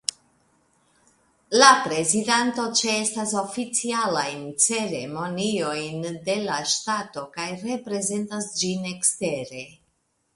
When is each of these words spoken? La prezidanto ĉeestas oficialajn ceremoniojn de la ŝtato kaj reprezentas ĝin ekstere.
La 1.57 1.67
prezidanto 1.81 2.63
ĉeestas 2.79 3.33
oficialajn 3.41 4.41
ceremoniojn 4.65 6.07
de 6.29 6.37
la 6.47 6.57
ŝtato 6.73 7.25
kaj 7.37 7.47
reprezentas 7.67 8.49
ĝin 8.63 8.89
ekstere. 8.93 9.63